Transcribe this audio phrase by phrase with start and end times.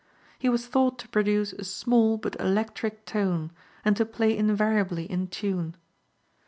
[0.39, 3.51] He was thought to produce a small but electric tone,
[3.85, 5.75] and to play invariably in tune.